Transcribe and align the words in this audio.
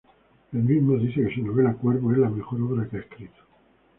Él 0.51 0.63
mismo 0.63 0.97
dice 0.97 1.27
que 1.27 1.35
su 1.35 1.45
novela 1.45 1.73
"Cuervo" 1.75 2.11
es 2.11 2.17
la 2.17 2.27
mejor 2.31 2.59
obra 2.63 2.87
que 2.89 2.97
ha 2.97 3.01
escrito. 3.01 3.37